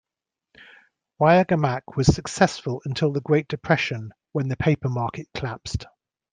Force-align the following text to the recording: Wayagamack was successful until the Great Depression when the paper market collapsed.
Wayagamack 1.19 1.95
was 1.95 2.07
successful 2.07 2.81
until 2.85 3.11
the 3.13 3.21
Great 3.21 3.47
Depression 3.47 4.11
when 4.31 4.47
the 4.47 4.57
paper 4.57 4.89
market 4.89 5.27
collapsed. 5.35 5.85